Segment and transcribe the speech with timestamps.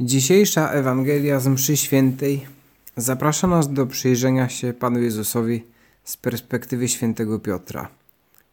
[0.00, 2.46] Dzisiejsza Ewangelia z mszy świętej
[2.96, 5.64] zaprasza nas do przyjrzenia się Panu Jezusowi
[6.04, 7.88] z perspektywy świętego Piotra,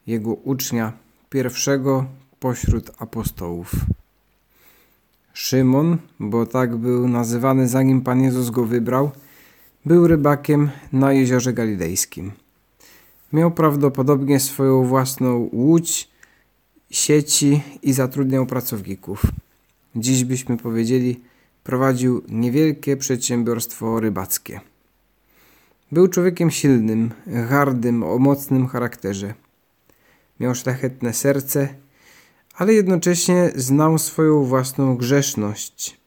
[0.08, 0.94] jego ucznia,
[1.30, 2.06] pierwszego
[2.40, 3.72] pośród apostołów.
[5.34, 9.12] Szymon, bo tak był nazywany zanim Pan Jezus go wybrał,
[9.86, 12.32] był rybakiem na jeziorze galilejskim.
[13.34, 16.10] Miał prawdopodobnie swoją własną łódź,
[16.92, 19.22] sieci i zatrudniał pracowników.
[19.96, 21.22] Dziś byśmy powiedzieli,
[21.66, 24.62] prowadził niewielkie przedsiębiorstwo rybackie.
[25.92, 27.12] Był człowiekiem silnym,
[27.50, 29.34] hardym, o mocnym charakterze.
[30.40, 31.68] Miał szlachetne serce,
[32.56, 36.00] ale jednocześnie znał swoją własną grzeszność.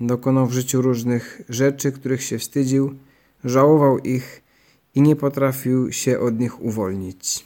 [0.00, 2.94] Dokonał w życiu różnych rzeczy, których się wstydził,
[3.44, 4.42] żałował ich
[4.94, 7.44] i nie potrafił się od nich uwolnić.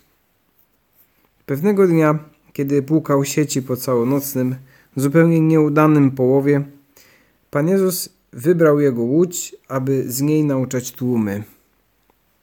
[1.47, 2.19] Pewnego dnia,
[2.53, 4.57] kiedy płukał sieci po całonocnym,
[4.97, 6.65] zupełnie nieudanym połowie,
[7.51, 11.43] Pan Jezus wybrał jego łódź, aby z niej nauczać tłumy.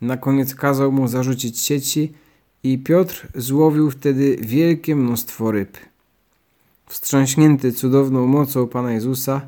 [0.01, 2.13] Na koniec kazał mu zarzucić sieci
[2.63, 5.77] i Piotr złowił wtedy wielkie mnóstwo ryb.
[6.85, 9.41] Wstrząśnięty cudowną mocą Pana Jezusa,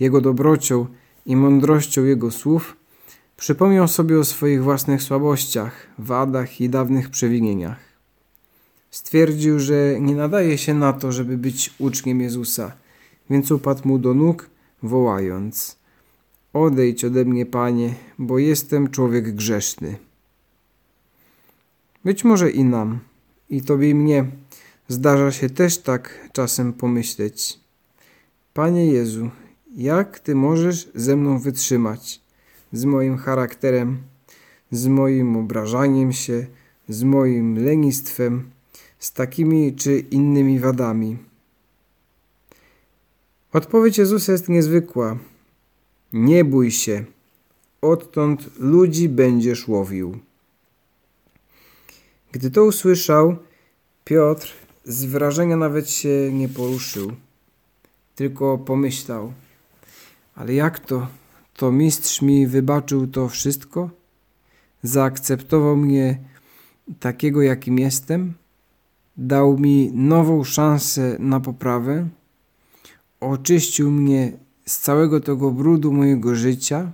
[0.00, 0.86] Jego dobrocią
[1.26, 2.76] i mądrością Jego słów,
[3.36, 7.78] przypomniał sobie o swoich własnych słabościach, wadach i dawnych przewinieniach.
[8.90, 12.72] Stwierdził, że nie nadaje się na to, żeby być uczniem Jezusa,
[13.30, 15.76] więc upadł mu do nóg wołając
[16.56, 19.96] Odejdź ode mnie, Panie, bo jestem człowiek grzeszny.
[22.04, 22.98] Być może i nam,
[23.50, 24.24] i Tobie i mnie
[24.88, 27.60] zdarza się też tak czasem pomyśleć.
[28.54, 29.30] Panie Jezu,
[29.76, 32.20] jak Ty możesz ze mną wytrzymać,
[32.72, 33.98] z moim charakterem,
[34.70, 36.46] z moim obrażaniem się,
[36.88, 38.50] z moim lenistwem,
[38.98, 41.16] z takimi czy innymi wadami?
[43.56, 45.18] Odpowiedź Jezusa jest niezwykła.
[46.12, 47.04] Nie bój się,
[47.82, 50.18] odtąd ludzi będziesz łowił.
[52.32, 53.36] Gdy to usłyszał,
[54.04, 54.52] Piotr
[54.84, 57.12] z wrażenia nawet się nie poruszył,
[58.14, 59.32] tylko pomyślał,
[60.34, 61.06] ale jak to?
[61.54, 63.90] To mistrz mi wybaczył to wszystko?
[64.82, 66.18] Zaakceptował mnie
[67.00, 68.34] takiego, jakim jestem?
[69.16, 72.08] Dał mi nową szansę na poprawę?
[73.20, 74.32] Oczyścił mnie
[74.66, 76.92] z całego tego brudu mojego życia.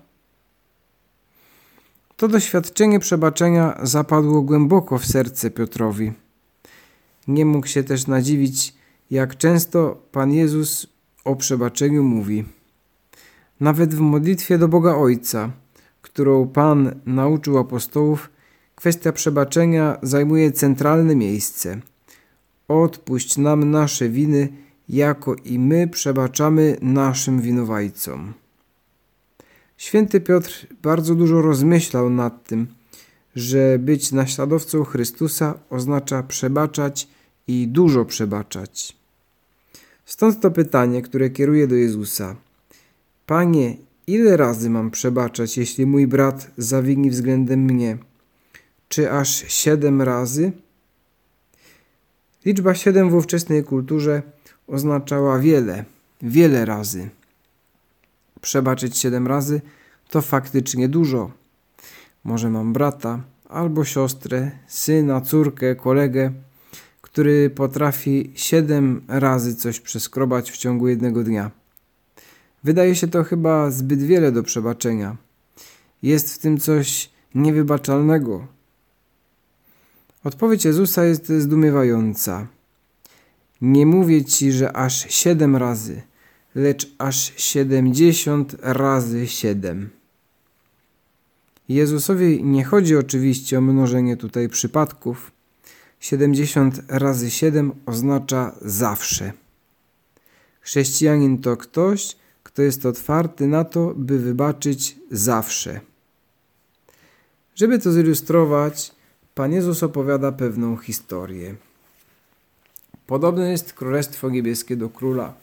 [2.16, 6.12] To doświadczenie przebaczenia zapadło głęboko w serce Piotrowi.
[7.28, 8.74] Nie mógł się też nadziwić,
[9.10, 10.86] jak często Pan Jezus
[11.24, 12.44] o przebaczeniu mówi.
[13.60, 15.50] Nawet w modlitwie do Boga Ojca,
[16.02, 18.30] którą Pan nauczył apostołów,
[18.74, 21.80] kwestia przebaczenia zajmuje centralne miejsce.
[22.68, 24.48] Odpuść nam nasze winy,
[24.92, 28.32] jako i my przebaczamy naszym winowajcom.
[29.76, 32.66] Święty Piotr bardzo dużo rozmyślał nad tym,
[33.36, 37.08] że być naśladowcą Chrystusa oznacza przebaczać
[37.46, 38.96] i dużo przebaczać.
[40.04, 42.36] Stąd to pytanie, które kieruje do Jezusa.
[43.26, 43.76] Panie,
[44.06, 47.98] ile razy mam przebaczać, jeśli mój brat zawini względem mnie?
[48.88, 50.52] Czy aż siedem razy?
[52.44, 54.22] Liczba siedem w ówczesnej kulturze
[54.66, 55.84] oznaczała wiele,
[56.22, 57.08] wiele razy.
[58.40, 59.60] Przebaczyć siedem razy
[60.10, 61.30] to faktycznie dużo.
[62.24, 66.32] Może mam brata albo siostrę, syna, córkę, kolegę,
[67.00, 71.50] który potrafi siedem razy coś przeskrobać w ciągu jednego dnia.
[72.64, 75.16] Wydaje się to chyba zbyt wiele do przebaczenia.
[76.02, 78.46] Jest w tym coś niewybaczalnego.
[80.24, 82.46] Odpowiedź Jezusa jest zdumiewająca.
[83.62, 86.02] Nie mówię ci, że aż siedem razy,
[86.54, 89.90] lecz aż siedemdziesiąt razy siedem.
[91.68, 95.30] Jezusowi nie chodzi oczywiście o mnożenie tutaj przypadków.
[96.00, 99.32] Siedemdziesiąt razy siedem oznacza zawsze.
[100.60, 105.80] Chrześcijanin to ktoś, kto jest otwarty na to, by wybaczyć zawsze.
[107.54, 108.92] Żeby to zilustrować,
[109.34, 111.54] Pan Jezus opowiada pewną historię.
[113.06, 115.34] Podobne jest Królestwo Niebieskie do króla,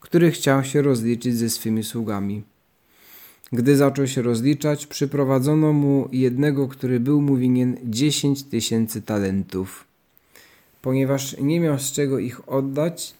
[0.00, 2.42] który chciał się rozliczyć ze swymi sługami.
[3.52, 9.84] Gdy zaczął się rozliczać, przyprowadzono mu jednego, który był mu winien dziesięć tysięcy talentów.
[10.82, 13.14] Ponieważ nie miał z czego ich oddać,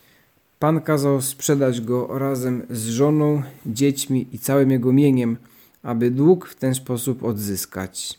[0.59, 5.37] Pan kazał sprzedać go razem z żoną, dziećmi i całym jego mieniem,
[5.83, 8.19] aby dług w ten sposób odzyskać.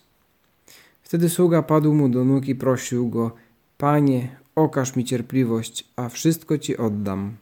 [1.04, 3.32] Wtedy sługa padł mu do nóg i prosił go,
[3.78, 7.36] Panie, okaż mi cierpliwość, a wszystko Ci oddam.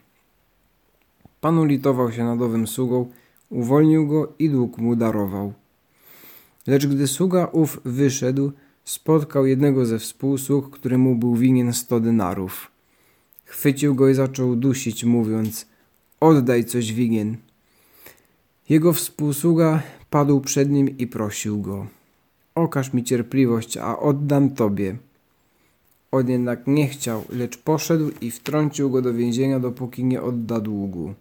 [1.40, 3.10] Pan ulitował się nad owym sługą,
[3.50, 5.52] uwolnił go i dług mu darował.
[6.66, 8.52] Lecz gdy sługa ów wyszedł,
[8.84, 12.70] spotkał jednego ze współsług, któremu był winien sto denarów.
[13.44, 15.66] Chwycił go i zaczął dusić, mówiąc,
[16.20, 17.36] oddaj coś winien.
[18.68, 21.86] Jego współsługa padł przed nim i prosił go,
[22.54, 24.96] okaż mi cierpliwość, a oddam tobie.
[26.14, 31.14] On jednak nie chciał, lecz poszedł i wtrącił go do więzienia, dopóki nie odda długu.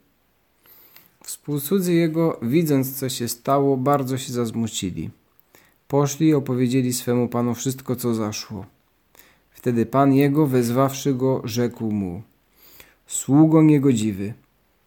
[1.23, 5.09] Współcudzy jego, widząc co się stało, bardzo się zazmucili.
[5.87, 8.65] Poszli i opowiedzieli swemu panu wszystko, co zaszło.
[9.51, 12.21] Wtedy pan jego, wezwawszy go, rzekł mu:
[13.07, 14.33] Sługo niegodziwy,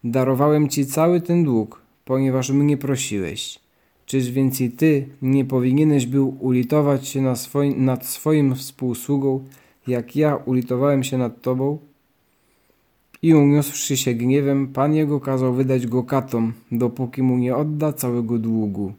[0.05, 3.59] darowałem ci cały ten dług, ponieważ mnie prosiłeś.
[4.07, 9.45] Czyż więc i ty nie powinieneś był ulitować się na swoim, nad swoim współsługą,
[9.87, 11.79] jak ja ulitowałem się nad tobą?
[13.23, 18.39] I uniósłszy się gniewem, Pan jego kazał wydać go katom, dopóki mu nie odda całego
[18.39, 18.93] długu.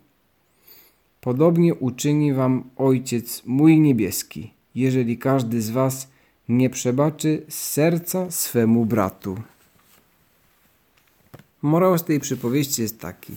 [1.22, 6.07] Podobnie uczyni wam Ojciec mój niebieski, jeżeli każdy z was
[6.50, 9.38] nie przebaczy serca swemu bratu.
[11.62, 13.36] Morał z tej przypowieści jest taki.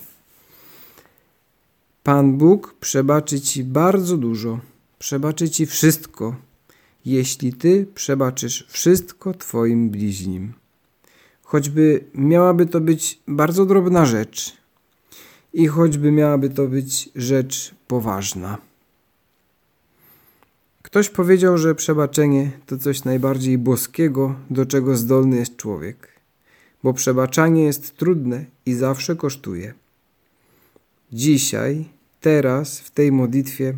[2.02, 4.58] Pan Bóg przebaczy ci bardzo dużo,
[4.98, 6.34] przebaczy ci wszystko,
[7.04, 10.52] jeśli ty przebaczysz wszystko twoim bliźnim.
[11.42, 14.56] Choćby miałaby to być bardzo drobna rzecz
[15.52, 18.58] i choćby miałaby to być rzecz poważna.
[20.82, 26.08] Ktoś powiedział, że przebaczenie to coś najbardziej boskiego, do czego zdolny jest człowiek,
[26.82, 29.74] bo przebaczanie jest trudne i zawsze kosztuje.
[31.12, 31.84] Dzisiaj,
[32.20, 33.74] teraz, w tej modlitwie,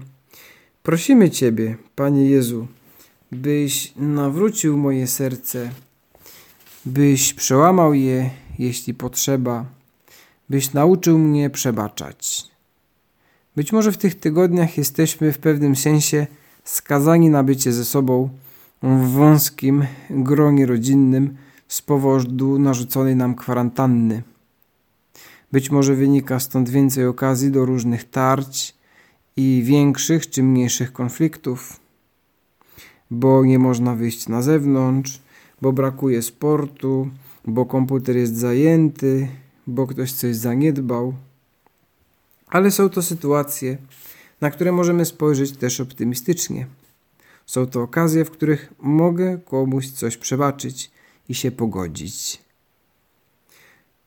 [0.82, 2.66] prosimy Ciebie, Panie Jezu,
[3.32, 5.70] byś nawrócił moje serce,
[6.84, 9.64] byś przełamał je, jeśli potrzeba,
[10.48, 12.44] byś nauczył mnie przebaczać.
[13.56, 16.26] Być może w tych tygodniach jesteśmy w pewnym sensie
[16.64, 18.28] skazani na bycie ze sobą
[18.82, 21.36] w wąskim gronie rodzinnym
[21.68, 24.22] z powodu narzuconej nam kwarantanny.
[25.52, 28.74] Być może wynika stąd więcej okazji do różnych tarć
[29.36, 31.81] i większych czy mniejszych konfliktów,
[33.12, 35.22] bo nie można wyjść na zewnątrz,
[35.62, 37.10] bo brakuje sportu,
[37.44, 39.28] bo komputer jest zajęty,
[39.66, 41.14] bo ktoś coś zaniedbał.
[42.48, 43.78] Ale są to sytuacje,
[44.40, 46.66] na które możemy spojrzeć też optymistycznie.
[47.46, 50.90] Są to okazje, w których mogę komuś coś przebaczyć
[51.28, 52.42] i się pogodzić.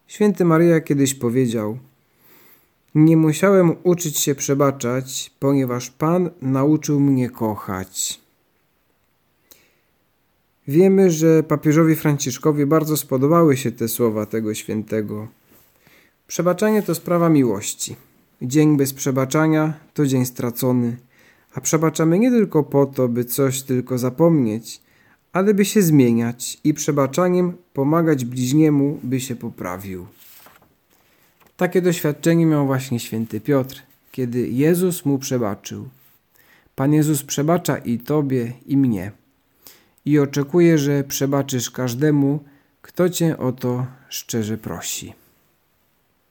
[0.07, 1.78] Święty Maria kiedyś powiedział:
[2.96, 8.25] Nie musiałem uczyć się przebaczać, ponieważ Pan nauczył mnie kochać.
[10.68, 15.28] Wiemy, że papieżowi Franciszkowi bardzo spodobały się te słowa tego świętego.
[16.28, 17.96] Przebaczenie to sprawa miłości.
[18.42, 20.98] Dzień bez przebaczania to dzień stracony,
[21.54, 24.82] a przebaczamy nie tylko po to, by coś tylko zapomnieć,
[25.34, 30.06] ale by się zmieniać i przebaczaniem pomagać bliźniemu, by się poprawił.
[31.58, 33.82] Takie doświadczenie miał właśnie święty Piotr,
[34.12, 35.88] kiedy Jezus mu przebaczył.
[36.76, 39.12] Pan Jezus przebacza i tobie, i mnie.
[40.06, 42.44] I oczekuje, że przebaczysz każdemu,
[42.81, 45.13] kto cię o to szczerze prosi.